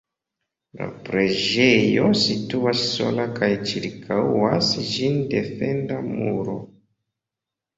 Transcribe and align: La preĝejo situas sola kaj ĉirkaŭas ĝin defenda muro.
La 0.77 0.85
preĝejo 1.09 2.07
situas 2.21 2.81
sola 2.93 3.27
kaj 3.37 3.51
ĉirkaŭas 3.73 4.73
ĝin 4.95 5.21
defenda 5.35 6.01
muro. 6.11 6.57